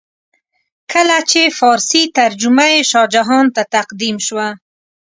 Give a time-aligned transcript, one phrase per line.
[0.91, 4.47] کله چې فارسي ترجمه یې شاه جهان ته تقدیم شوه.